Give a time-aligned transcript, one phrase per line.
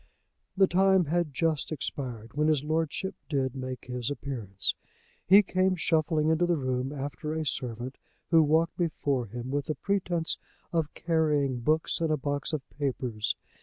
[0.57, 4.73] The time had just expired when his lordship did make his appearance.
[5.27, 7.99] He came shuffling into the room after a servant,
[8.31, 10.39] who walked before him with the pretence
[10.73, 13.35] of carrying books and a box of papers.